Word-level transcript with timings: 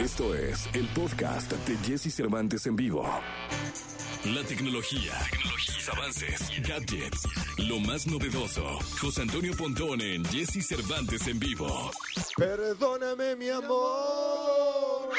Esto 0.00 0.34
es 0.34 0.66
el 0.72 0.86
podcast 0.94 1.52
de 1.52 1.76
Jesse 1.86 2.10
Cervantes 2.10 2.64
en 2.64 2.74
vivo. 2.74 3.02
La 4.24 4.42
tecnología, 4.44 5.12
tecnologías, 5.30 5.88
avances, 5.90 6.50
gadgets, 6.66 7.28
lo 7.58 7.78
más 7.80 8.06
novedoso. 8.06 8.78
José 8.98 9.20
Antonio 9.20 9.54
Pontón 9.54 10.00
en 10.00 10.24
Jesse 10.24 10.66
Cervantes 10.66 11.26
en 11.26 11.38
vivo. 11.38 11.90
Perdóname, 12.34 13.36
mi 13.36 13.50
amor. 13.50 15.10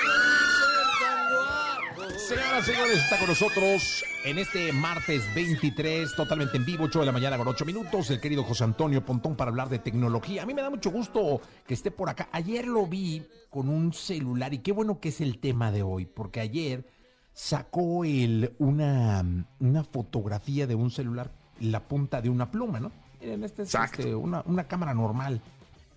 Señoras 2.32 2.66
y 2.66 2.72
señores, 2.72 2.98
está 3.00 3.20
con 3.20 3.28
nosotros 3.28 4.06
en 4.24 4.38
este 4.40 4.72
martes 4.72 5.22
23, 5.36 6.16
totalmente 6.16 6.56
en 6.56 6.64
vivo, 6.64 6.86
8 6.86 7.02
de 7.02 7.06
la 7.06 7.12
mañana 7.12 7.38
con 7.38 7.46
8 7.46 7.66
minutos, 7.66 8.10
el 8.10 8.22
querido 8.22 8.46
José 8.46 8.64
Antonio 8.64 9.06
Pontón 9.06 9.36
para 9.36 9.50
hablar 9.50 9.68
de 9.68 9.80
tecnología. 9.80 10.44
A 10.44 10.46
mí 10.46 10.54
me 10.54 10.62
da 10.62 10.70
mucho 10.70 10.92
gusto 10.92 11.42
que 11.68 11.74
esté 11.74 11.92
por 11.92 12.08
acá. 12.08 12.30
Ayer 12.32 12.68
lo 12.68 12.88
vi 12.88 13.28
con 13.50 13.68
un 13.68 13.92
celular 13.92 14.54
y 14.54 14.60
qué 14.60 14.72
bueno 14.72 15.02
que 15.02 15.10
es 15.10 15.20
el 15.20 15.40
tema 15.40 15.74
de 15.74 15.84
hoy, 15.84 16.06
porque 16.06 16.40
ayer 16.40 16.88
sacó 17.34 18.06
él 18.06 18.56
una, 18.60 19.26
una 19.60 19.84
fotografía 19.84 20.68
de 20.68 20.76
un 20.76 20.90
celular, 20.90 21.32
la 21.60 21.82
punta 21.82 22.22
de 22.22 22.30
una 22.30 22.50
pluma, 22.50 22.80
¿no? 22.80 22.94
Miren, 23.20 23.44
este 23.44 23.64
es 23.64 23.76
este, 23.76 24.16
una, 24.16 24.42
una 24.46 24.70
cámara 24.70 24.94
normal. 24.94 25.42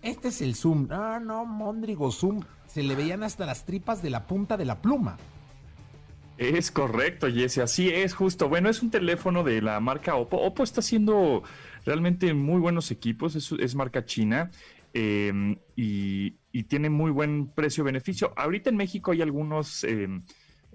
Este 0.02 0.28
es 0.28 0.42
el 0.42 0.56
zoom. 0.56 0.88
Ah, 0.90 1.20
no, 1.22 1.44
Mondrigo, 1.44 2.10
zoom. 2.10 2.40
Se 2.66 2.82
le 2.82 2.96
veían 2.96 3.22
hasta 3.22 3.46
las 3.46 3.64
tripas 3.64 4.02
de 4.02 4.10
la 4.10 4.26
punta 4.26 4.56
de 4.56 4.64
la 4.64 4.82
pluma. 4.82 5.16
Es 6.36 6.72
correcto, 6.72 7.28
Jesse, 7.30 7.58
así 7.58 7.88
es 7.90 8.12
justo. 8.12 8.48
Bueno, 8.48 8.68
es 8.68 8.82
un 8.82 8.90
teléfono 8.90 9.44
de 9.44 9.62
la 9.62 9.78
marca 9.78 10.16
Oppo. 10.16 10.36
Oppo 10.38 10.64
está 10.64 10.80
haciendo 10.80 11.44
realmente 11.84 12.34
muy 12.34 12.60
buenos 12.60 12.90
equipos, 12.90 13.36
es, 13.36 13.74
marca 13.76 14.04
china 14.04 14.50
em, 14.92 15.56
y, 15.76 16.32
tiene 16.68 16.90
muy 16.90 17.12
buen 17.12 17.46
precio-beneficio. 17.46 18.32
Ahorita 18.36 18.70
en 18.70 18.76
México 18.76 19.12
hay 19.12 19.22
algunos 19.22 19.84
em, 19.84 20.22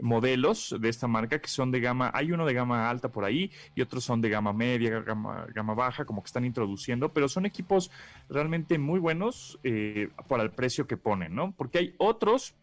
modelos 0.01 0.75
de 0.79 0.87
esta 0.87 1.07
marca 1.07 1.39
que 1.39 1.49
son 1.49 1.71
de 1.71 1.81
gama, 1.81 2.09
hay 2.13 2.31
uno 2.31 2.45
de 2.45 2.53
gama 2.53 2.89
alta 2.89 3.09
por 3.09 3.25
ahí 3.25 3.51
y 3.75 3.81
otros 3.81 4.05
son 4.05 4.21
de 4.21 4.29
gama 4.29 4.53
media, 4.53 5.01
gama, 5.01 5.45
gama 5.53 5.73
baja, 5.73 6.05
como 6.05 6.21
que 6.21 6.27
están 6.27 6.45
introduciendo, 6.45 7.11
pero 7.11 7.27
son 7.27 7.45
equipos 7.45 7.91
realmente 8.29 8.77
muy 8.77 8.99
buenos 8.99 9.59
eh, 9.63 10.09
para 10.29 10.43
el 10.43 10.51
precio 10.51 10.87
que 10.87 10.95
ponen, 10.95 11.35
¿no? 11.35 11.53
Porque 11.57 11.79
hay 11.79 11.95
otros 11.97 12.55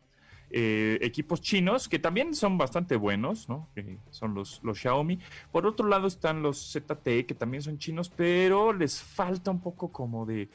eh, 0.50 0.98
equipos 1.02 1.40
chinos 1.40 1.88
que 1.88 1.98
también 1.98 2.34
son 2.34 2.58
bastante 2.58 2.96
buenos, 2.96 3.48
¿no? 3.48 3.68
son 4.10 4.34
los, 4.34 4.60
los 4.62 4.78
Xiaomi. 4.78 5.18
Por 5.52 5.66
otro 5.66 5.88
lado 5.88 6.06
están 6.06 6.42
los 6.42 6.72
ZTE 6.72 7.26
que 7.26 7.34
también 7.34 7.62
son 7.62 7.78
chinos, 7.78 8.10
pero 8.14 8.72
les 8.72 9.02
falta 9.02 9.50
un 9.50 9.60
poco 9.60 9.90
como 9.90 10.26
de 10.26 10.48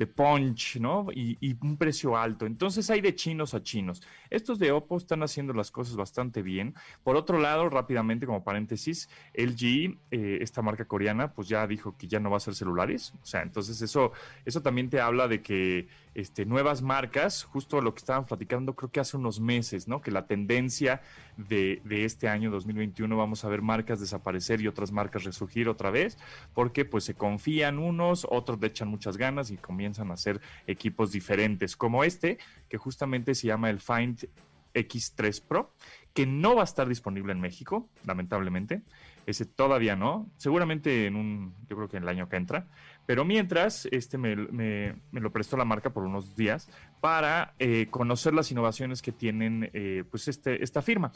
de 0.00 0.06
punch, 0.06 0.78
¿no? 0.80 1.08
Y, 1.14 1.56
un 1.60 1.76
precio 1.76 2.16
alto. 2.16 2.46
Entonces 2.46 2.88
hay 2.88 3.02
de 3.02 3.14
chinos 3.14 3.52
a 3.52 3.62
chinos. 3.62 4.02
Estos 4.30 4.58
de 4.58 4.72
Oppo 4.72 4.96
están 4.96 5.22
haciendo 5.22 5.52
las 5.52 5.70
cosas 5.70 5.94
bastante 5.94 6.40
bien. 6.40 6.74
Por 7.02 7.16
otro 7.16 7.38
lado, 7.38 7.68
rápidamente 7.68 8.24
como 8.24 8.42
paréntesis, 8.42 9.10
LG, 9.34 9.98
eh, 10.10 10.38
esta 10.40 10.62
marca 10.62 10.86
coreana, 10.86 11.34
pues 11.34 11.48
ya 11.48 11.66
dijo 11.66 11.98
que 11.98 12.08
ya 12.08 12.18
no 12.18 12.30
va 12.30 12.36
a 12.36 12.38
hacer 12.38 12.54
celulares. 12.54 13.12
O 13.22 13.26
sea, 13.26 13.42
entonces 13.42 13.82
eso, 13.82 14.12
eso 14.46 14.62
también 14.62 14.88
te 14.88 15.00
habla 15.00 15.28
de 15.28 15.42
que 15.42 15.88
este, 16.14 16.44
nuevas 16.44 16.82
marcas, 16.82 17.44
justo 17.44 17.80
lo 17.80 17.94
que 17.94 18.00
estaban 18.00 18.26
platicando 18.26 18.74
creo 18.74 18.90
que 18.90 19.00
hace 19.00 19.16
unos 19.16 19.40
meses, 19.40 19.86
¿no? 19.86 20.00
Que 20.00 20.10
la 20.10 20.26
tendencia 20.26 21.02
de, 21.36 21.80
este 21.88 22.28
año 22.28 22.50
2021 22.50 23.16
vamos 23.16 23.44
a 23.44 23.48
ver 23.48 23.62
marcas 23.62 24.00
desaparecer 24.00 24.60
y 24.60 24.68
otras 24.68 24.90
marcas 24.92 25.24
resurgir 25.24 25.68
otra 25.68 25.90
vez, 25.90 26.18
porque 26.54 26.84
pues 26.84 27.04
se 27.04 27.14
confían 27.14 27.78
unos, 27.78 28.26
otros 28.28 28.60
le 28.60 28.66
echan 28.66 28.88
muchas 28.88 29.16
ganas 29.16 29.50
y 29.50 29.56
comienzan 29.56 30.10
a 30.10 30.14
hacer 30.14 30.40
equipos 30.66 31.12
diferentes, 31.12 31.76
como 31.76 32.04
este, 32.04 32.38
que 32.68 32.76
justamente 32.76 33.34
se 33.34 33.46
llama 33.46 33.70
el 33.70 33.80
Find 33.80 34.28
X3 34.74 35.42
Pro, 35.42 35.72
que 36.14 36.26
no 36.26 36.56
va 36.56 36.62
a 36.62 36.64
estar 36.64 36.88
disponible 36.88 37.32
en 37.32 37.40
México, 37.40 37.88
lamentablemente. 38.04 38.82
Ese 39.26 39.44
todavía 39.44 39.96
no, 39.96 40.28
seguramente 40.36 41.06
en 41.06 41.16
un, 41.16 41.54
yo 41.68 41.76
creo 41.76 41.88
que 41.88 41.96
en 41.98 42.04
el 42.04 42.08
año 42.08 42.28
que 42.28 42.36
entra. 42.36 42.66
Pero 43.06 43.24
mientras, 43.24 43.86
este 43.90 44.18
me, 44.18 44.36
lo 44.36 45.32
prestó 45.32 45.56
la 45.56 45.64
marca 45.64 45.90
por 45.90 46.04
unos 46.04 46.36
días 46.36 46.68
para 47.00 47.54
eh, 47.58 47.88
conocer 47.90 48.34
las 48.34 48.50
innovaciones 48.52 49.02
que 49.02 49.12
tienen 49.12 49.70
eh, 49.72 50.04
pues 50.10 50.28
este, 50.28 50.62
esta 50.62 50.82
firma. 50.82 51.12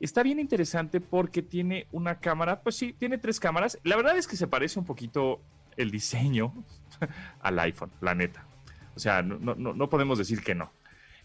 Está 0.00 0.22
bien 0.22 0.40
interesante 0.40 1.00
porque 1.00 1.42
tiene 1.42 1.86
una 1.92 2.18
cámara, 2.18 2.62
pues 2.62 2.76
sí, 2.76 2.92
tiene 2.92 3.18
tres 3.18 3.38
cámaras. 3.40 3.78
La 3.84 3.96
verdad 3.96 4.16
es 4.16 4.26
que 4.26 4.36
se 4.36 4.46
parece 4.46 4.78
un 4.78 4.84
poquito 4.84 5.40
el 5.76 5.90
diseño 5.90 6.52
al 7.40 7.58
iPhone, 7.60 7.90
la 8.00 8.14
neta. 8.14 8.46
O 8.96 8.98
sea, 9.00 9.22
no, 9.22 9.88
podemos 9.88 10.18
decir 10.18 10.42
que 10.42 10.54
no. 10.54 10.70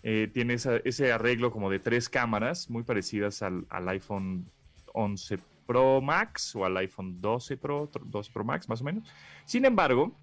Eh, 0.01 0.29
tiene 0.33 0.55
ese 0.55 1.11
arreglo 1.11 1.51
como 1.51 1.69
de 1.69 1.79
tres 1.79 2.09
cámaras 2.09 2.69
muy 2.69 2.83
parecidas 2.83 3.41
al, 3.41 3.65
iPhone 3.89 4.49
11 4.93 5.39
Pro 5.69 6.01
Max 6.01 6.55
o 6.55 6.65
al 6.65 6.75
iPhone 6.77 7.21
12 7.21 7.55
Pro, 7.57 7.91
12 8.03 8.31
Pro 8.31 8.43
Max 8.43 8.67
más 8.67 8.81
o 8.81 8.83
menos. 8.83 9.03
Sin 9.45 9.65
embargo, 9.65 10.15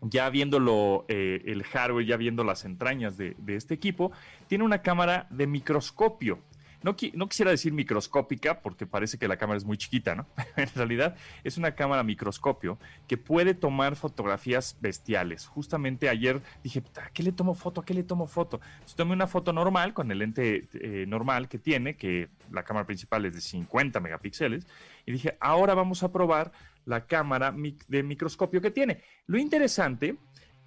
ya 0.00 0.28
viéndolo 0.28 1.04
eh, 1.06 1.40
el 1.46 1.62
hardware, 1.62 2.04
ya 2.04 2.16
viendo 2.16 2.42
las 2.42 2.64
entrañas 2.64 3.16
de, 3.16 3.36
este 3.46 3.74
equipo, 3.74 4.10
tiene 4.48 4.64
una 4.64 4.82
cámara 4.82 5.28
de 5.30 5.46
microscopio 5.46 6.40
no, 6.82 6.96
quisiera 6.96 7.50
decir 7.50 7.72
microscópica 7.72 8.60
porque 8.60 8.86
parece 8.86 9.18
que 9.18 9.28
la 9.28 9.36
cámara 9.36 9.58
es 9.58 9.64
muy 9.64 9.76
chiquita, 9.76 10.14
¿no? 10.14 10.26
en 10.56 10.68
realidad 10.74 11.16
es 11.44 11.56
una 11.56 11.74
cámara 11.74 12.02
microscopio 12.02 12.78
que 13.06 13.16
puede 13.16 13.54
tomar 13.54 13.96
fotografías 13.96 14.76
bestiales. 14.80 15.46
Justamente 15.46 16.08
ayer 16.08 16.40
dije, 16.62 16.82
¿a 17.00 17.10
qué 17.10 17.22
le 17.22 17.32
tomo 17.32 17.54
foto? 17.54 17.80
¿A 17.80 17.84
qué 17.84 17.94
le 17.94 18.02
tomo 18.02 18.26
foto? 18.26 18.60
Entonces 18.74 18.96
tomé 18.96 19.12
una 19.12 19.26
foto 19.26 19.52
normal 19.52 19.94
con 19.94 20.10
el 20.10 20.18
lente 20.18 20.68
eh, 20.74 21.04
normal 21.06 21.48
que 21.48 21.58
tiene, 21.58 21.96
que 21.96 22.28
la 22.50 22.64
cámara 22.64 22.86
principal 22.86 23.24
es 23.26 23.34
de 23.34 23.40
50 23.40 24.00
megapíxeles, 24.00 24.66
y 25.06 25.12
dije, 25.12 25.36
ahora 25.40 25.74
vamos 25.74 26.02
a 26.02 26.12
probar 26.12 26.52
la 26.84 27.06
cámara 27.06 27.54
de 27.88 28.02
microscopio 28.02 28.60
que 28.60 28.70
tiene. 28.70 29.02
Lo 29.26 29.38
interesante 29.38 30.16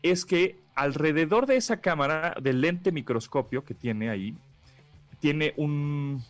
es 0.01 0.25
que 0.25 0.59
alrededor 0.75 1.45
de 1.45 1.57
esa 1.57 1.81
cámara 1.81 2.35
del 2.41 2.61
lente 2.61 2.91
microscopio 2.91 3.63
que 3.63 3.73
tiene 3.73 4.09
ahí, 4.09 4.35
tiene 5.19 5.53
un, 5.57 6.23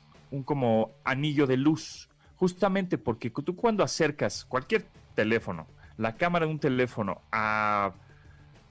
como 0.45 0.91
anillo 1.03 1.47
de 1.47 1.57
luz, 1.57 2.09
justamente 2.35 2.97
porque 2.97 3.29
tú 3.29 3.55
cuando 3.55 3.83
acercas 3.83 4.45
cualquier 4.45 4.85
teléfono, 5.13 5.67
la 5.97 6.15
cámara 6.15 6.45
de 6.45 6.51
un 6.51 6.59
teléfono 6.59 7.21
a, 7.31 7.93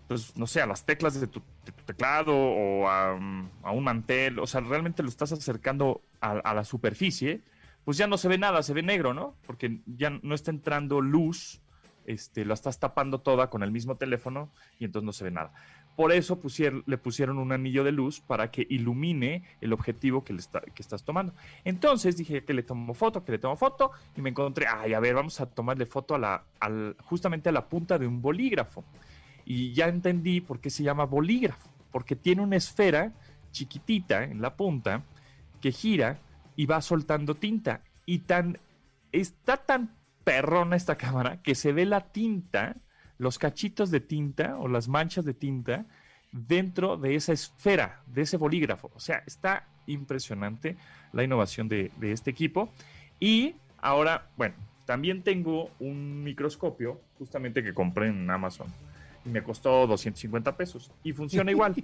pues 0.09 0.37
no 0.37 0.47
sé, 0.47 0.61
a 0.61 0.67
las 0.67 0.85
teclas 0.85 1.19
de 1.21 1.27
tu, 1.27 1.43
teclado 1.87 2.35
o 2.37 2.89
a, 2.89 3.15
un 3.15 3.85
mantel, 3.85 4.39
o 4.39 4.47
sea, 4.47 4.61
realmente 4.61 5.03
lo 5.03 5.09
estás 5.09 5.33
acercando 5.33 6.03
a, 6.21 6.55
la 6.55 6.65
superficie, 6.65 7.43
pues 7.85 7.97
ya 7.97 8.07
no 8.07 8.17
se 8.17 8.29
ve 8.29 8.39
nada, 8.39 8.63
se 8.63 8.75
ve 8.75 8.83
negro, 8.83 9.15
¿no? 9.15 9.35
Porque 9.47 9.81
ya 9.87 10.11
no 10.11 10.35
está 10.35 10.51
entrando 10.51 11.01
luz, 11.01 11.61
este, 12.07 12.43
estás 12.53 12.79
tapando 12.79 13.21
toda 13.21 13.51
con 13.51 13.63
el 13.63 13.71
mismo 13.71 13.97
teléfono 13.97 14.51
y 14.79 14.85
entonces 14.85 15.07
no 15.07 15.13
se 15.13 15.25
ve 15.25 15.31
nada. 15.31 15.53
Por 15.97 16.13
eso 16.13 16.41
le 16.87 16.99
pusieron 16.99 17.39
un 17.39 17.53
anillo 17.53 17.85
de 17.85 17.93
luz 17.93 18.21
para 18.21 18.51
que 18.51 18.67
ilumine 18.69 19.45
el 19.61 19.73
objetivo 19.73 20.25
que, 20.25 20.33
le 20.33 20.43
que 20.75 20.83
estás 20.83 21.05
tomando. 21.05 21.33
Entonces 21.65 22.17
dije 22.17 22.45
que 22.45 22.53
le 22.53 22.65
tomo 22.65 22.95
foto, 22.95 23.25
que 23.25 23.33
le 23.33 23.39
tomo 23.39 23.57
foto 23.57 23.93
y 24.17 24.21
me 24.21 24.31
encontré, 24.31 24.67
ay, 24.69 24.93
a 24.93 25.01
ver, 25.01 25.15
vamos 25.15 25.41
a 25.41 25.47
tomarle 25.47 25.87
foto 25.87 26.17
a 26.17 26.19
la, 26.19 26.45
justamente 27.05 27.49
a 27.49 27.53
la 27.53 27.69
punta 27.69 27.97
de 27.97 28.09
un 28.09 28.21
bolígrafo. 28.21 28.85
Y 29.45 29.73
ya 29.73 29.87
entendí 29.87 30.41
por 30.41 30.59
qué 30.59 30.69
se 30.69 30.83
llama 30.83 31.05
bolígrafo, 31.05 31.69
porque 31.93 32.17
tiene 32.17 32.43
una 32.43 32.57
esfera 32.57 33.13
chiquitita 33.53 34.25
en 34.25 34.43
la 34.43 34.57
punta 34.57 35.05
que 35.61 35.71
gira 35.71 36.19
y 36.57 36.67
va 36.67 36.83
soltando 36.83 37.37
tinta. 37.37 37.83
Y 38.05 38.21
tan, 38.21 38.59
está 39.13 39.59
tan 39.59 39.95
perrona 40.25 40.77
esta 40.77 40.97
cámara 40.97 41.43
que 41.43 41.55
se 41.55 41.73
ve 41.73 41.85
la 41.85 42.01
tinta 42.13 42.77
los 43.19 43.39
cachitos 43.39 43.91
de 43.91 44.01
tinta 44.01 44.59
o 44.59 44.69
las 44.69 44.89
manchas 44.89 45.25
de 45.25 45.35
tinta 45.35 45.87
dentro 46.33 46.97
de 46.97 47.15
esa 47.15 47.33
esfera, 47.33 48.03
de 48.07 48.23
ese 48.23 48.37
bolígrafo. 48.37 48.91
O 48.95 49.01
sea, 49.01 49.23
está 49.27 49.69
impresionante 49.87 50.77
la 51.13 51.23
innovación 51.23 51.69
de, 51.69 51.93
este 52.03 52.31
equipo. 52.31 52.71
Y 53.21 53.55
ahora, 53.81 54.29
bueno, 54.37 54.55
también 54.85 55.23
tengo 55.23 55.71
un 55.79 56.25
microscopio, 56.25 57.01
justamente 57.19 57.63
que 57.63 57.73
compré 57.73 58.09
en 58.09 58.29
Amazon. 58.31 58.67
Y 59.25 59.29
me 59.29 59.43
costó 59.43 59.87
250 59.87 60.57
pesos. 60.57 60.91
Y 61.05 61.13
funciona 61.13 61.51
igual. 61.51 61.75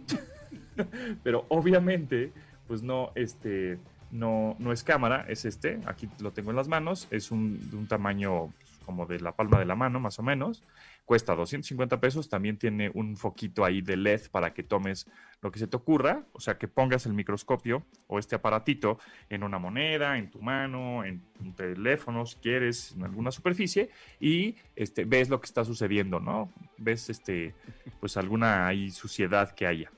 Pero 1.23 1.47
obviamente, 1.49 2.33
pues 2.67 2.83
no, 2.83 3.13
este, 3.15 3.79
no, 4.11 4.57
no 4.59 4.73
es 4.73 4.83
cámara, 4.83 5.25
es 5.29 5.45
este. 5.45 5.81
Aquí 5.87 6.09
lo 6.21 6.33
tengo 6.33 6.51
en 6.51 6.57
las 6.57 6.69
manos. 6.69 7.09
Es 7.11 7.31
un, 7.31 7.71
de 7.71 7.77
un 7.77 7.87
tamaño 7.87 8.53
pues, 8.59 8.79
como 8.85 9.07
de 9.07 9.21
la 9.21 9.33
palma 9.33 9.59
de 9.59 9.67
la 9.67 9.77
mano, 9.77 10.01
más 10.01 10.19
o 10.19 10.23
menos 10.23 10.63
cuesta 11.11 11.35
250 11.35 11.99
pesos, 11.99 12.29
también 12.29 12.57
tiene 12.57 12.89
un 12.95 13.17
foquito 13.17 13.65
ahí 13.65 13.81
de 13.81 13.97
LED 13.97 14.29
para 14.31 14.55
que 14.55 14.63
tomes 14.63 15.09
lo 15.43 15.51
que 15.51 15.59
se 15.59 15.67
te 15.67 15.77
ocurra, 15.77 16.23
o 16.31 16.39
sea, 16.39 16.57
que 16.57 16.69
pongas 16.69 17.05
el 17.05 17.15
microscopio 17.15 17.85
o 18.07 18.21
este 18.21 18.37
aparatito 18.37 19.01
en 19.29 19.43
una 19.43 19.59
moneda, 19.59 20.19
en 20.19 20.31
tu 20.31 20.41
mano, 20.41 21.05
en 21.05 21.21
un 21.41 21.53
teléfono, 21.53 22.27
si 22.27 22.37
quieres, 22.37 22.93
en 22.93 23.03
alguna 23.03 23.33
superficie, 23.33 23.91
y 24.21 24.55
este, 24.77 25.05
ves 25.05 25.29
lo 25.29 25.41
que 25.41 25.47
está 25.47 25.65
sucediendo, 25.65 26.21
¿no? 26.21 26.49
Ves 26.79 27.11
este, 27.11 27.57
pues 27.99 28.17
alguna 28.17 28.69
ahí 28.69 28.93
suciedad 28.93 29.51
que 29.51 29.67
haya. 29.67 29.91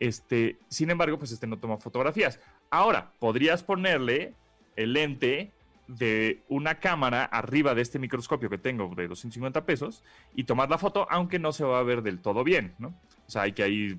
Este, 0.00 0.56
sin 0.68 0.88
embargo, 0.88 1.18
pues 1.18 1.30
este 1.32 1.46
no 1.46 1.58
toma 1.58 1.76
fotografías. 1.76 2.40
Ahora, 2.74 3.12
podrías 3.20 3.62
ponerle 3.62 4.34
el 4.74 4.94
lente 4.94 5.52
de 5.86 6.42
una 6.48 6.80
cámara 6.80 7.22
arriba 7.22 7.72
de 7.72 7.82
este 7.82 8.00
microscopio 8.00 8.50
que 8.50 8.58
tengo 8.58 8.92
de 8.96 9.06
250 9.06 9.64
pesos 9.64 10.02
y 10.34 10.42
tomar 10.42 10.68
la 10.68 10.76
foto, 10.76 11.06
aunque 11.08 11.38
no 11.38 11.52
se 11.52 11.62
va 11.62 11.78
a 11.78 11.84
ver 11.84 12.02
del 12.02 12.18
todo 12.18 12.42
bien, 12.42 12.74
¿no? 12.80 12.88
O 12.88 13.30
sea, 13.30 13.42
hay 13.42 13.52
que 13.52 13.62
ahí 13.62 13.96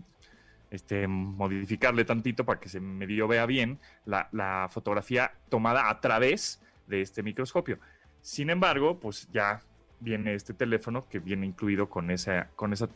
este, 0.72 1.08
modificarle 1.08 2.04
tantito 2.04 2.44
para 2.44 2.60
que 2.60 2.68
se 2.68 2.82
medio 2.82 3.30
vea 3.30 3.46
bien 3.46 3.80
la, 4.04 4.28
la 4.34 4.68
fotografía 4.70 5.32
tomada 5.48 5.90
a 5.90 6.02
través 6.02 6.62
de 6.86 7.00
este 7.00 7.24
microscopio. 7.24 7.80
Sin 8.20 8.50
embargo, 8.50 9.00
pues 9.00 9.30
ya 9.32 9.62
viene 10.02 10.34
este 10.34 10.54
teléfono 10.54 11.08
que 11.08 11.20
viene 11.20 11.46
incluido 11.46 11.88
con 11.88 12.12
esa, 12.12 12.50
con 12.58 12.74
esa, 12.74 12.90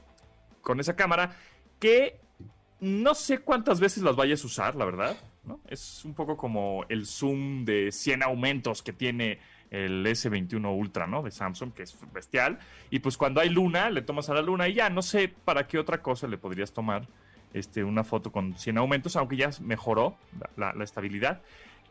con 0.60 0.81
esa 0.81 0.98
cámara 0.98 1.38
que 1.80 2.20
no 2.81 3.16
sé 3.16 3.40
cuántas 3.40 3.80
veces 3.80 4.04
las 4.04 4.18
vayas 4.18 4.44
a 4.44 4.48
usar, 4.48 4.76
la 4.76 4.84
verdad. 4.84 5.16
Es 5.68 6.04
un 6.06 6.13
poco 6.13 6.38
como 6.38 6.86
el 6.90 7.06
zoom 7.06 7.66
de 7.66 7.92
100 7.92 8.24
aumentos 8.24 8.84
que 8.84 8.94
tiene 8.94 9.40
el 9.72 10.06
S21 10.06 10.75
Ultra, 10.75 11.07
¿no? 11.07 11.22
De 11.22 11.31
Samsung, 11.31 11.74
que 11.74 11.84
es 11.84 11.96
bestial. 12.13 12.60
Y 12.90 13.00
pues 13.00 13.18
cuando 13.18 13.42
hay 13.42 13.50
luna, 13.50 13.90
le 13.90 14.01
tomas 14.01 14.30
a 14.30 14.34
la 14.34 14.42
luna 14.42 14.68
y 14.68 14.74
ya, 14.75 14.90
no 14.90 15.01
sé 15.01 15.28
para 15.28 15.68
qué 15.68 15.78
otra 15.78 16.01
cosa 16.01 16.28
le 16.28 16.38
podrías 16.38 16.72
tomar 16.72 17.07
este, 17.54 17.84
una 17.84 18.04
foto 18.04 18.31
con 18.31 18.57
100 18.57 18.78
aumentos, 18.78 19.16
aunque 19.16 19.38
ya 19.38 19.50
mejoró 19.62 20.16
la, 20.56 20.74
la 20.74 20.84
estabilidad. 20.84 21.42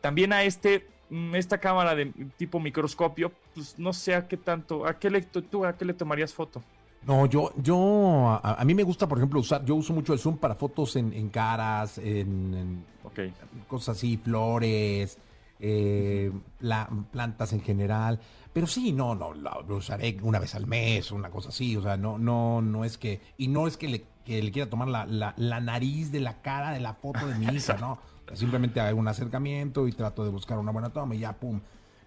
También 0.01 0.33
a 0.33 0.45
este, 0.45 0.87
mm, 1.11 1.35
esta 1.35 1.59
cámara 1.59 1.95
de 1.95 2.07
tipo 2.37 2.61
microscopio, 2.61 3.33
pues 3.55 3.79
no 3.79 3.93
sé 3.93 4.15
a 4.15 4.29
qué 4.29 4.37
tanto, 4.37 4.87
a 4.87 4.99
qué 4.99 5.11
le, 5.11 5.23
tú 5.23 5.65
a 5.65 5.77
qué 5.77 5.85
le 5.85 5.95
tomarías 5.95 6.33
foto. 6.33 6.63
No, 7.09 7.25
yo, 7.25 7.55
yo, 7.57 8.29
a, 8.29 8.61
a, 8.61 8.65
mí 8.67 8.75
me 8.75 8.83
gusta, 8.83 9.09
por 9.09 9.17
ejemplo, 9.17 9.41
usar, 9.41 9.65
yo 9.65 9.77
uso 9.77 9.95
mucho 9.95 10.13
el 10.13 10.19
zoom 10.19 10.37
para 10.37 10.55
fotos 10.55 10.95
en, 10.95 11.15
en 11.15 11.31
caras, 11.31 11.97
en, 11.97 12.55
en 12.55 12.85
okay. 13.03 13.33
cosas 13.67 13.97
así, 13.97 14.19
flores, 14.19 15.17
eh, 15.59 16.31
la, 16.61 16.87
plantas 17.11 17.55
en 17.55 17.63
general. 17.63 18.21
Pero 18.53 18.67
sí, 18.67 18.93
no, 18.93 19.15
no, 19.15 19.33
lo, 19.33 19.63
lo, 19.63 19.77
usaré 19.77 20.19
una 20.21 20.39
vez 20.39 20.55
al 20.55 20.67
mes, 20.67 21.11
una 21.11 21.31
cosa 21.31 21.49
así. 21.49 21.75
O 21.79 21.83
sea, 21.83 21.97
no, 21.97 22.19
no, 22.19 22.61
no 22.61 22.85
es 22.85 22.99
que, 22.99 23.23
y 23.39 23.49
no 23.49 23.67
es 23.67 23.79
que 23.79 23.89
le, 23.89 24.05
que 24.27 24.43
le 24.43 24.53
quiera 24.53 24.69
tomar 24.69 24.89
la, 24.89 25.07
la, 25.07 25.33
la, 25.39 25.61
nariz 25.61 26.13
de 26.13 26.21
la 26.21 26.43
cara 26.43 26.73
de 26.73 26.81
la 26.81 26.93
foto 26.93 27.27
de 27.27 27.37
mi 27.37 27.47
hija, 27.47 27.79
¿no? 27.79 27.99
Simplemente 28.35 28.83
hago 28.83 28.99
un 28.99 29.09
acercamiento 29.09 29.89
y 29.89 29.93
trato 29.93 30.25
de 30.25 30.31
buscar 30.31 30.59
una 30.59 30.73
buena 30.73 30.91
toma 30.91 31.15
y 31.15 31.21
ya, 31.21 31.33
pum. 31.33 31.59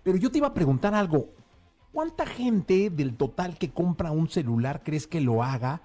Pero 0.04 0.20
yo 0.20 0.30
te 0.30 0.38
iba 0.38 0.50
a 0.50 0.54
preguntar 0.54 0.94
algo. 0.94 1.30
¿Cuánta 1.92 2.26
gente 2.26 2.90
del 2.90 3.18
total 3.18 3.58
que 3.58 3.72
compra 3.72 4.12
un 4.12 4.30
celular 4.30 4.82
crees 4.84 5.08
que 5.08 5.20
lo 5.20 5.44
haga 5.44 5.82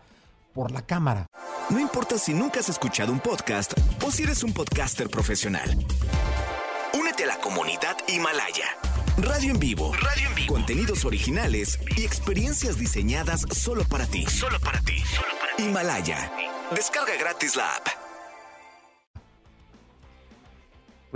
por 0.54 0.70
la 0.70 0.82
cámara? 0.82 1.26
No 1.68 1.80
importa 1.80 2.16
si 2.16 2.32
nunca 2.32 2.60
has 2.60 2.68
escuchado 2.68 3.12
un 3.12 3.18
podcast 3.18 3.72
o 4.04 4.12
si 4.12 4.22
eres 4.22 4.44
un 4.44 4.52
podcaster 4.52 5.10
profesional. 5.10 5.68
Únete 6.94 7.24
a 7.24 7.26
la 7.26 7.38
comunidad 7.38 7.96
Himalaya. 8.06 8.66
Radio 9.18 9.50
en 9.50 9.58
vivo. 9.58 9.92
Radio 9.94 10.28
en 10.28 10.34
vivo. 10.36 10.54
Contenidos 10.54 11.04
originales 11.04 11.80
y 11.96 12.04
experiencias 12.04 12.78
diseñadas 12.78 13.40
solo 13.50 13.82
para 13.82 14.06
ti. 14.06 14.26
Solo 14.26 14.60
para 14.60 14.78
ti. 14.82 15.00
Solo 15.00 15.32
para 15.40 15.56
ti. 15.56 15.64
Himalaya. 15.64 16.30
Descarga 16.70 17.16
gratis 17.16 17.56
la 17.56 17.68
app. 17.74 18.05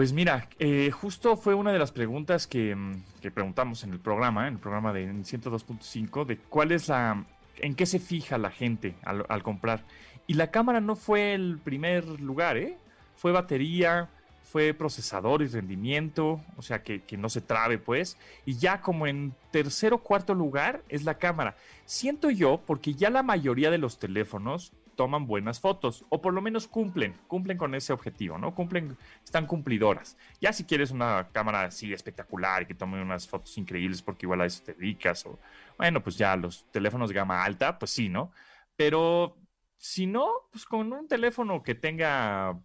Pues 0.00 0.14
mira, 0.14 0.48
eh, 0.58 0.90
justo 0.90 1.36
fue 1.36 1.52
una 1.52 1.72
de 1.72 1.78
las 1.78 1.92
preguntas 1.92 2.46
que, 2.46 2.74
que, 3.20 3.30
preguntamos 3.30 3.84
en 3.84 3.92
el 3.92 4.00
programa, 4.00 4.48
en 4.48 4.54
el 4.54 4.58
programa 4.58 4.94
de 4.94 5.06
102.5, 5.12 6.24
de 6.24 6.38
cuál 6.38 6.72
es 6.72 6.88
la, 6.88 7.26
en 7.58 7.74
qué 7.74 7.84
se 7.84 7.98
fija 7.98 8.38
la 8.38 8.50
gente 8.50 8.94
al, 9.02 9.26
al, 9.28 9.42
comprar. 9.42 9.84
Y 10.26 10.32
la 10.32 10.50
cámara 10.50 10.80
no 10.80 10.96
fue 10.96 11.34
el 11.34 11.58
primer 11.58 12.18
lugar, 12.18 12.56
¿eh? 12.56 12.78
Fue 13.14 13.30
batería, 13.30 14.08
fue 14.42 14.72
procesador 14.72 15.42
y 15.42 15.48
rendimiento, 15.48 16.40
o 16.56 16.62
sea, 16.62 16.82
que, 16.82 17.02
que 17.02 17.18
no 17.18 17.28
se 17.28 17.42
trabe, 17.42 17.76
pues. 17.76 18.16
Y 18.46 18.56
ya 18.56 18.80
como 18.80 19.06
en 19.06 19.34
tercer 19.50 19.92
o 19.92 19.98
cuarto 19.98 20.32
lugar 20.32 20.82
es 20.88 21.04
la 21.04 21.18
cámara. 21.18 21.56
Siento 21.84 22.30
yo, 22.30 22.62
porque 22.66 22.94
ya 22.94 23.10
la 23.10 23.22
mayoría 23.22 23.70
de 23.70 23.76
los 23.76 23.98
teléfonos 23.98 24.72
toman 25.00 25.26
buenas 25.26 25.58
fotos, 25.58 26.04
o 26.10 26.20
por 26.20 26.34
lo 26.34 26.42
menos 26.42 26.68
cumplen, 26.68 27.14
cumplen 27.26 27.56
con 27.56 27.74
ese 27.74 27.90
objetivo, 27.94 28.36
¿no? 28.36 28.54
Cumplen, 28.54 28.98
están 29.24 29.46
cumplidoras. 29.46 30.18
Ya 30.42 30.52
si 30.52 30.64
quieres 30.64 30.90
una 30.90 31.26
cámara 31.32 31.62
así 31.62 31.90
espectacular 31.94 32.66
que 32.66 32.74
tome 32.74 33.00
unas 33.00 33.26
fotos 33.26 33.56
increíbles 33.56 34.02
porque 34.02 34.26
igual 34.26 34.42
a 34.42 34.44
eso 34.44 34.62
te 34.62 34.74
dedicas, 34.74 35.24
o 35.24 35.38
bueno, 35.78 36.02
pues 36.02 36.18
ya 36.18 36.36
los 36.36 36.66
teléfonos 36.70 37.08
de 37.08 37.14
gama 37.14 37.42
alta, 37.42 37.78
pues 37.78 37.92
sí, 37.92 38.10
¿no? 38.10 38.30
Pero 38.76 39.38
si 39.78 40.06
no, 40.06 40.28
pues 40.52 40.66
con 40.66 40.92
un 40.92 41.08
teléfono 41.08 41.62
que 41.62 41.74
tenga 41.74 42.60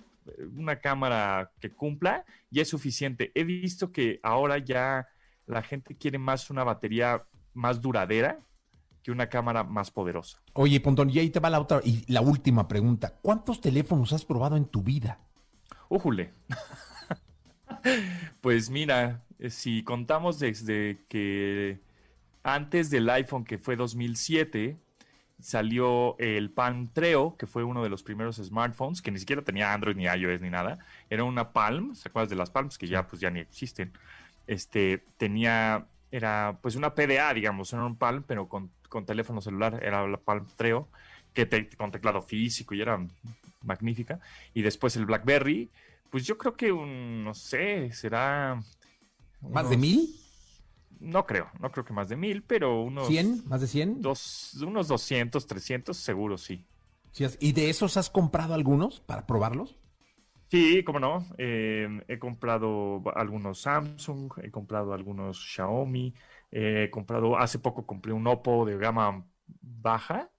una 0.57 0.81
cámara 0.81 1.53
que 1.61 1.71
cumpla, 1.71 2.25
ya 2.49 2.63
es 2.63 2.67
suficiente. 2.67 3.31
He 3.33 3.45
visto 3.45 3.93
que 3.93 4.19
ahora 4.23 4.57
ya 4.57 5.07
la 5.45 5.61
gente 5.61 5.95
quiere 5.95 6.17
más 6.17 6.49
una 6.49 6.65
batería 6.65 7.23
más 7.53 7.79
duradera 7.79 8.41
que 9.05 9.11
una 9.11 9.29
cámara 9.29 9.63
más 9.63 9.91
poderosa. 9.91 10.41
Oye, 10.53 10.79
Pontón, 10.79 11.11
y 11.11 11.19
ahí 11.19 11.29
te 11.29 11.39
va 11.39 11.51
la 11.51 11.59
otra 11.59 11.79
y 11.83 12.11
la 12.11 12.21
última 12.21 12.67
pregunta. 12.67 13.13
¿Cuántos 13.21 13.61
teléfonos 13.61 14.11
has 14.13 14.25
probado 14.25 14.57
en 14.57 14.65
tu 14.65 14.81
vida? 14.81 15.19
¡Újule! 15.89 16.33
pues 18.41 18.71
mira, 18.71 19.21
eh, 19.37 19.51
si 19.51 19.83
contamos 19.83 20.39
desde 20.39 21.05
que 21.07 21.79
antes 22.41 22.89
del 22.89 23.07
iPhone, 23.11 23.45
que 23.45 23.59
fue 23.59 23.75
2007, 23.75 24.79
salió 25.39 26.17
el 26.17 26.49
Palm 26.49 26.87
Treo, 26.87 27.37
que 27.37 27.45
fue 27.45 27.63
uno 27.63 27.83
de 27.83 27.89
los 27.89 28.01
primeros 28.01 28.37
smartphones, 28.37 29.03
que 29.03 29.11
ni 29.11 29.19
siquiera 29.19 29.43
tenía 29.43 29.71
Android 29.71 29.95
ni 29.95 30.05
iOS 30.05 30.41
ni 30.41 30.49
nada. 30.49 30.79
Era 31.11 31.25
una 31.25 31.53
Palm, 31.53 31.93
¿se 31.93 32.09
acuerdas 32.09 32.31
de 32.31 32.37
las 32.37 32.49
Palms? 32.49 32.79
Que 32.79 32.87
ya 32.87 33.05
pues 33.05 33.21
ya 33.21 33.29
ni 33.29 33.39
existen. 33.39 33.93
Este, 34.47 35.05
tenía, 35.17 35.85
era 36.15 36.57
pues 36.61 36.75
una 36.75 36.93
PDA, 36.93 37.33
digamos, 37.33 37.73
era 37.73 37.85
un 37.85 37.97
Palm, 37.97 38.23
pero 38.25 38.47
con, 38.47 38.71
con 38.89 39.05
teléfono 39.05 39.41
celular, 39.41 39.79
era 39.83 40.07
la 40.07 40.17
Palm 40.17 40.47
Treo, 40.55 40.87
que 41.33 41.45
te, 41.45 41.69
con 41.69 41.91
teclado 41.91 42.21
físico 42.21 42.73
y 42.73 42.81
era 42.81 43.05
magnífica. 43.63 44.19
Y 44.53 44.61
después 44.61 44.95
el 44.95 45.05
BlackBerry, 45.05 45.69
pues 46.09 46.25
yo 46.25 46.37
creo 46.37 46.55
que 46.55 46.71
un, 46.71 47.23
no 47.23 47.33
sé, 47.33 47.91
será... 47.91 48.61
¿Más 49.41 49.69
de 49.69 49.77
mil? 49.77 50.15
No 50.99 51.25
creo, 51.25 51.49
no 51.59 51.71
creo 51.71 51.83
que 51.83 51.93
más 51.93 52.09
de 52.09 52.15
mil, 52.15 52.41
pero 52.41 52.81
unos... 52.81 53.09
¿100? 53.09 53.43
¿Más 53.45 53.61
de 53.61 53.67
100? 53.67 54.01
Dos, 54.01 54.55
unos 54.65 54.87
200, 54.87 55.45
300, 55.45 55.95
seguro 55.95 56.37
sí. 56.37 56.63
¿Y 57.39 57.51
de 57.53 57.69
esos 57.69 57.97
has 57.97 58.09
comprado 58.09 58.53
algunos 58.53 58.99
para 58.99 59.25
probarlos? 59.25 59.75
Sí, 60.55 60.85
cómo 60.85 61.01
no. 61.01 61.27
Eh, 61.37 62.01
he 62.07 62.17
comprado 62.17 63.03
algunos 63.13 63.59
Samsung, 63.59 64.31
he 64.41 64.49
comprado 64.51 64.93
algunos 64.93 65.37
Xiaomi, 65.37 66.13
eh, 66.49 66.85
he 66.87 66.89
comprado, 66.89 67.37
hace 67.37 67.59
poco 67.59 67.85
compré 67.85 68.13
un 68.13 68.25
Oppo 68.25 68.65
de 68.65 68.77
gama 68.77 69.25
baja, 69.59 70.31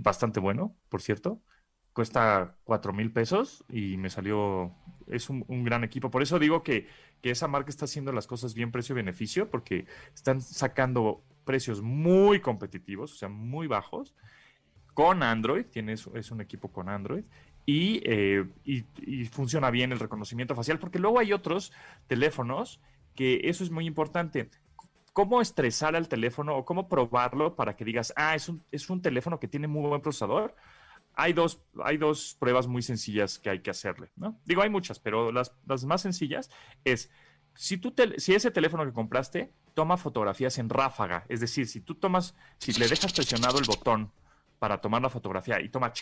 bastante 0.00 0.40
bueno, 0.40 0.76
por 0.88 1.02
cierto. 1.02 1.40
Cuesta 1.92 2.56
cuatro 2.64 2.92
mil 2.92 3.12
pesos 3.12 3.64
y 3.68 3.96
me 3.96 4.10
salió, 4.10 4.74
es 5.06 5.30
un, 5.30 5.44
gran 5.62 5.84
equipo. 5.84 6.10
Por 6.10 6.22
eso 6.22 6.40
digo 6.40 6.64
que, 6.64 6.88
que 7.22 7.30
esa 7.30 7.46
marca 7.46 7.70
está 7.70 7.84
haciendo 7.84 8.10
las 8.10 8.26
cosas 8.26 8.54
bien 8.54 8.72
precio-beneficio, 8.72 9.48
porque 9.50 9.86
están 10.16 10.40
sacando 10.40 11.22
precios 11.44 11.80
muy 11.80 12.40
competitivos, 12.40 13.12
o 13.12 13.16
sea, 13.16 13.28
muy 13.28 13.68
bajos, 13.68 14.16
con 14.94 15.22
Android, 15.22 15.64
tiene, 15.66 15.92
es 15.92 16.30
un 16.32 16.40
equipo 16.40 16.72
con 16.72 16.88
Android, 16.88 17.22
y, 17.68 18.00
eh, 18.06 18.46
y, 18.64 19.26
funciona 19.26 19.70
bien 19.70 19.92
el 19.92 20.00
reconocimiento 20.00 20.54
facial, 20.54 20.78
porque 20.78 20.98
luego 20.98 21.18
hay 21.18 21.34
otros 21.34 21.70
teléfonos 22.06 22.80
que 23.14 23.42
eso 23.44 23.62
es 23.62 23.70
muy 23.70 23.84
importante. 23.84 24.48
¿Cómo 25.12 25.42
estresar 25.42 25.94
al 25.94 26.08
teléfono 26.08 26.56
o 26.56 26.64
cómo 26.64 26.88
probarlo 26.88 27.56
para 27.56 27.76
que 27.76 27.84
digas, 27.84 28.14
ah, 28.16 28.34
es 28.34 28.48
un, 28.48 28.64
es 28.72 28.88
un 28.88 29.02
teléfono 29.02 29.38
que 29.38 29.48
tiene 29.48 29.68
muy 29.68 29.86
buen 29.86 30.00
procesador? 30.00 30.56
Hay 31.14 31.34
dos, 31.34 31.60
hay 31.84 31.98
dos 31.98 32.38
pruebas 32.38 32.66
muy 32.66 32.80
sencillas 32.80 33.38
que 33.38 33.50
hay 33.50 33.60
que 33.60 33.68
hacerle, 33.68 34.08
¿no? 34.16 34.40
Digo, 34.46 34.62
hay 34.62 34.70
muchas, 34.70 34.98
pero 34.98 35.30
las, 35.30 35.52
las 35.66 35.84
más 35.84 36.00
sencillas 36.00 36.48
es, 36.86 37.10
si, 37.54 37.76
tú 37.76 37.94
si 38.16 38.34
ese 38.34 38.50
teléfono 38.50 38.86
que 38.86 38.94
compraste 38.94 39.52
toma 39.74 39.98
fotografías 39.98 40.56
en 40.56 40.70
ráfaga, 40.70 41.26
es 41.28 41.40
decir, 41.40 41.66
si 41.68 41.82
tú 41.82 41.96
tomas, 41.96 42.34
si 42.56 42.72
le 42.72 42.88
dejas 42.88 43.12
presionado 43.12 43.58
el 43.58 43.66
botón 43.66 44.10
para 44.58 44.80
tomar 44.80 45.02
la 45.02 45.10
fotografía 45.10 45.60
y 45.60 45.68
toma, 45.68 45.92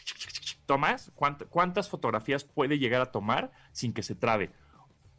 tomas, 0.67 1.13
¿cuántas, 1.15 1.49
¿cuántas 1.49 1.89
fotografías 1.89 2.45
puede 2.45 2.79
llegar 2.79 3.01
a 3.01 3.13
tomar 3.13 3.53
sin 3.73 3.93
que 3.93 4.03
se 4.03 4.15
trabe? 4.15 4.53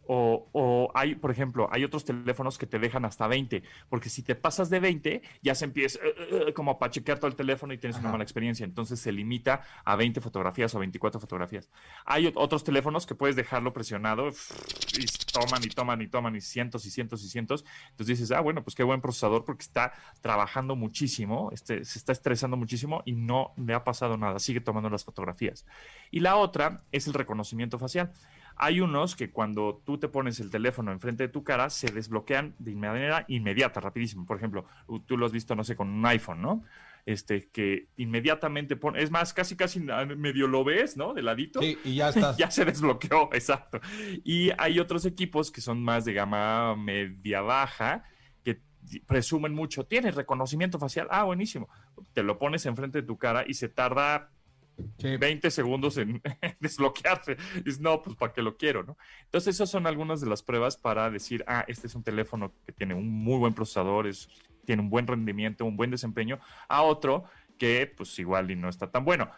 O, 0.07 0.91
hay, 0.93 1.15
por 1.15 1.31
ejemplo, 1.31 1.67
hay 1.71 1.83
otros 1.83 2.05
teléfonos 2.05 2.57
que 2.57 2.65
te 2.65 2.79
dejan 2.79 3.05
hasta 3.05 3.27
20, 3.27 3.63
porque 3.89 4.09
si 4.09 4.23
te 4.23 4.35
pasas 4.35 4.69
de 4.69 4.79
20, 4.79 5.21
ya 5.41 5.55
se 5.55 5.65
empieza 5.65 5.99
eh, 5.99 6.45
eh, 6.47 6.53
como 6.53 6.71
a 6.71 6.79
pachequear 6.79 7.19
todo 7.19 7.27
el 7.27 7.35
teléfono 7.35 7.73
y 7.73 7.77
tienes 7.77 7.99
una 7.99 8.11
mala 8.11 8.23
experiencia. 8.23 8.63
Entonces 8.63 8.99
se 8.99 9.11
limita 9.11 9.61
a 9.83 9.95
20 9.95 10.21
fotografías 10.21 10.73
o 10.75 10.79
24 10.79 11.19
fotografías. 11.19 11.69
Hay 12.05 12.31
otros 12.35 12.63
teléfonos 12.63 13.05
que 13.05 13.15
puedes 13.15 13.35
dejarlo 13.35 13.73
presionado 13.73 14.29
y 14.97 15.05
toman 15.31 15.63
y 15.63 15.69
toman 15.69 16.01
y 16.01 16.07
toman 16.07 16.35
y 16.35 16.41
cientos 16.41 16.85
y 16.85 16.91
cientos 16.91 17.23
y 17.23 17.29
cientos. 17.29 17.65
Entonces 17.91 18.19
dices, 18.19 18.31
ah, 18.31 18.41
bueno, 18.41 18.63
pues 18.63 18.75
qué 18.75 18.83
buen 18.83 19.01
procesador 19.01 19.45
porque 19.45 19.63
está 19.63 19.93
trabajando 20.21 20.75
muchísimo, 20.75 21.49
este, 21.51 21.83
se 21.85 21.99
está 21.99 22.11
estresando 22.11 22.57
muchísimo 22.57 23.03
y 23.05 23.13
no 23.13 23.53
le 23.57 23.73
ha 23.73 23.83
pasado 23.83 24.17
nada, 24.17 24.39
sigue 24.39 24.61
tomando 24.61 24.89
las 24.89 25.03
fotografías. 25.03 25.65
Y 26.11 26.19
la 26.21 26.37
otra 26.37 26.83
es 26.91 27.07
el 27.07 27.13
reconocimiento 27.13 27.77
facial. 27.79 28.11
Hay 28.57 28.81
unos 28.81 29.15
que 29.15 29.29
cuando 29.29 29.81
tú 29.85 29.97
te 29.97 30.07
pones 30.07 30.39
el 30.39 30.49
teléfono 30.49 30.91
enfrente 30.91 31.23
de 31.23 31.29
tu 31.29 31.43
cara 31.43 31.69
se 31.69 31.91
desbloquean 31.91 32.55
de 32.57 32.75
manera 32.75 33.25
inmediata, 33.27 33.79
rapidísimo. 33.79 34.25
Por 34.25 34.37
ejemplo, 34.37 34.65
tú 35.05 35.17
lo 35.17 35.25
has 35.25 35.31
visto, 35.31 35.55
no 35.55 35.63
sé, 35.63 35.75
con 35.75 35.89
un 35.89 36.05
iPhone, 36.05 36.41
¿no? 36.41 36.63
Este, 37.05 37.49
que 37.49 37.87
inmediatamente 37.95 38.75
pone, 38.75 39.01
es 39.01 39.11
más, 39.11 39.33
casi 39.33 39.55
casi 39.55 39.79
medio 39.79 40.47
lo 40.47 40.63
ves, 40.63 40.97
¿no? 40.97 41.13
De 41.13 41.21
ladito. 41.21 41.61
Sí, 41.61 41.77
y 41.85 41.95
ya 41.95 42.09
está. 42.09 42.35
ya 42.37 42.51
se 42.51 42.65
desbloqueó, 42.65 43.29
exacto. 43.31 43.79
Y 44.23 44.49
hay 44.57 44.79
otros 44.79 45.05
equipos 45.05 45.51
que 45.51 45.61
son 45.61 45.81
más 45.81 46.03
de 46.03 46.13
gama 46.13 46.75
media 46.75 47.41
baja, 47.41 48.03
que 48.43 48.59
presumen 49.05 49.53
mucho, 49.53 49.85
tienes 49.85 50.15
reconocimiento 50.15 50.79
facial, 50.79 51.07
ah, 51.11 51.23
buenísimo. 51.23 51.69
Te 52.13 52.23
lo 52.23 52.39
pones 52.39 52.65
enfrente 52.65 53.01
de 53.01 53.07
tu 53.07 53.17
cara 53.17 53.45
y 53.47 53.53
se 53.53 53.69
tarda 53.69 54.31
20 54.99 55.51
segundos 55.51 55.97
en 55.97 56.21
desbloquearse. 56.59 57.37
Dices, 57.63 57.79
no, 57.79 58.01
pues 58.01 58.15
para 58.15 58.33
qué 58.33 58.41
lo 58.41 58.57
quiero, 58.57 58.83
¿no? 58.83 58.97
Entonces, 59.25 59.55
esas 59.55 59.69
son 59.69 59.87
algunas 59.87 60.21
de 60.21 60.27
las 60.27 60.43
pruebas 60.43 60.77
para 60.77 61.09
decir, 61.09 61.43
ah, 61.47 61.65
este 61.67 61.87
es 61.87 61.95
un 61.95 62.03
teléfono 62.03 62.53
que 62.65 62.71
tiene 62.71 62.93
un 62.93 63.09
muy 63.09 63.37
buen 63.37 63.53
procesador, 63.53 64.07
es, 64.07 64.29
tiene 64.65 64.81
un 64.81 64.89
buen 64.89 65.07
rendimiento, 65.07 65.65
un 65.65 65.77
buen 65.77 65.91
desempeño, 65.91 66.39
a 66.67 66.83
otro 66.83 67.25
que, 67.57 67.91
pues, 67.95 68.17
igual 68.19 68.51
y 68.51 68.55
no 68.55 68.69
está 68.69 68.91
tan 68.91 69.05
bueno. 69.05 69.29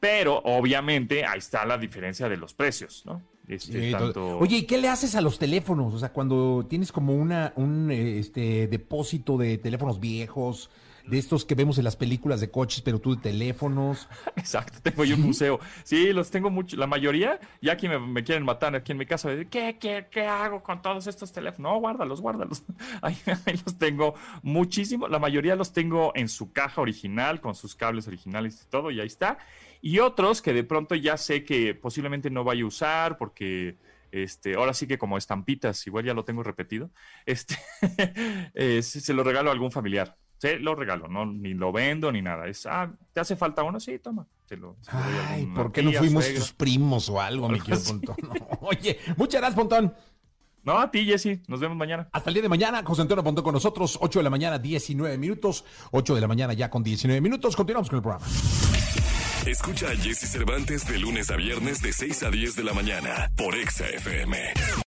Pero, 0.00 0.38
obviamente, 0.44 1.24
ahí 1.24 1.38
está 1.38 1.64
la 1.66 1.76
diferencia 1.76 2.28
de 2.28 2.36
los 2.36 2.54
precios, 2.54 3.04
¿no? 3.04 3.22
Este, 3.50 3.92
Oye, 4.38 4.58
¿y 4.58 4.62
qué 4.62 4.78
le 4.78 4.88
haces 4.88 5.16
a 5.16 5.20
los 5.20 5.38
teléfonos? 5.38 5.92
O 5.92 5.98
sea, 5.98 6.12
cuando 6.12 6.64
tienes 6.68 6.92
como 6.92 7.14
una, 7.14 7.52
un 7.56 7.90
este, 7.90 8.68
depósito 8.68 9.36
de 9.36 9.58
teléfonos 9.58 9.98
viejos, 9.98 10.70
de 11.06 11.18
estos 11.18 11.44
que 11.44 11.54
vemos 11.54 11.78
en 11.78 11.84
las 11.84 11.96
películas 11.96 12.40
de 12.40 12.50
coches, 12.50 12.82
pero 12.82 12.98
tú 12.98 13.14
de 13.14 13.22
teléfonos. 13.22 14.08
Exacto, 14.36 14.78
tengo 14.82 15.04
yo 15.04 15.16
un 15.16 15.22
museo. 15.22 15.60
Sí, 15.84 16.12
los 16.12 16.30
tengo 16.30 16.50
mucho. 16.50 16.76
La 16.76 16.86
mayoría, 16.86 17.40
ya 17.60 17.72
aquí 17.72 17.88
me, 17.88 18.22
quieren 18.24 18.44
matar 18.44 18.74
aquí 18.74 18.92
en 18.92 18.98
mi 18.98 19.06
casa. 19.06 19.30
¿Qué, 19.50 19.76
qué, 19.78 20.06
¿Qué 20.10 20.22
hago 20.26 20.62
con 20.62 20.82
todos 20.82 21.06
estos 21.06 21.32
teléfonos? 21.32 21.72
No, 21.72 21.78
guárdalos, 21.80 22.20
guárdalos. 22.20 22.62
Ahí, 23.02 23.16
los 23.64 23.78
tengo 23.78 24.14
muchísimo. 24.42 25.08
La 25.08 25.18
mayoría 25.18 25.56
los 25.56 25.72
tengo 25.72 26.12
en 26.14 26.28
su 26.28 26.52
caja 26.52 26.80
original, 26.80 27.40
con 27.40 27.54
sus 27.54 27.74
cables 27.74 28.06
originales 28.06 28.62
y 28.66 28.70
todo, 28.70 28.90
y 28.90 29.00
ahí 29.00 29.06
está. 29.06 29.38
Y 29.80 29.98
otros 29.98 30.42
que 30.42 30.52
de 30.52 30.64
pronto 30.64 30.94
ya 30.94 31.16
sé 31.16 31.44
que 31.44 31.74
posiblemente 31.74 32.30
no 32.30 32.44
vaya 32.44 32.62
a 32.62 32.66
usar 32.66 33.18
porque... 33.18 33.76
Este, 34.12 34.54
ahora 34.54 34.74
sí 34.74 34.88
que 34.88 34.98
como 34.98 35.16
estampitas, 35.16 35.86
igual 35.86 36.04
ya 36.04 36.14
lo 36.14 36.24
tengo 36.24 36.42
repetido, 36.42 36.90
este, 37.26 37.56
eh, 38.54 38.82
se 38.82 39.14
lo 39.14 39.22
regalo 39.22 39.50
a 39.50 39.52
algún 39.52 39.70
familiar. 39.70 40.16
Sí, 40.40 40.48
lo 40.58 40.74
regalo, 40.74 41.06
no, 41.06 41.26
ni 41.26 41.52
lo 41.52 41.70
vendo 41.70 42.10
ni 42.10 42.22
nada. 42.22 42.46
Es, 42.48 42.64
ah, 42.64 42.90
¿te 43.12 43.20
hace 43.20 43.36
falta 43.36 43.62
uno? 43.62 43.78
Sí, 43.78 43.98
toma. 43.98 44.26
Ay, 45.28 45.44
¿por 45.54 45.70
qué 45.70 45.82
no 45.82 45.92
fuimos 45.92 46.32
tus 46.32 46.52
primos 46.52 47.10
o 47.10 47.20
algo, 47.20 47.46
mi 47.48 47.60
querido 47.60 47.84
Pontón? 47.86 48.16
Oye, 48.62 48.98
muchas 49.18 49.40
gracias, 49.40 49.54
Pontón. 49.54 49.94
No, 50.62 50.78
a 50.78 50.90
ti, 50.90 51.04
Jesse. 51.04 51.40
Nos 51.46 51.60
vemos 51.60 51.76
mañana. 51.76 52.08
Hasta 52.10 52.30
el 52.30 52.34
día 52.34 52.42
de 52.42 52.48
mañana. 52.48 52.82
José 52.82 53.02
Antonio 53.02 53.22
Pontón 53.22 53.44
con 53.44 53.52
nosotros. 53.52 53.98
8 54.00 54.18
de 54.18 54.22
la 54.22 54.30
mañana, 54.30 54.58
19 54.58 55.18
minutos. 55.18 55.64
8 55.90 56.14
de 56.14 56.20
la 56.22 56.28
mañana 56.28 56.54
ya 56.54 56.70
con 56.70 56.82
19 56.82 57.20
minutos. 57.20 57.54
Continuamos 57.54 57.90
con 57.90 57.98
el 57.98 58.02
programa. 58.02 58.26
Escucha 59.46 59.90
a 59.90 59.96
Jesse 59.96 60.30
Cervantes 60.30 60.86
de 60.86 60.98
lunes 60.98 61.30
a 61.30 61.36
viernes 61.36 61.82
de 61.82 61.92
6 61.92 62.22
a 62.24 62.30
10 62.30 62.56
de 62.56 62.64
la 62.64 62.72
mañana 62.74 63.30
por 63.36 63.54
Exa 63.54 63.88
FM. 63.88 64.38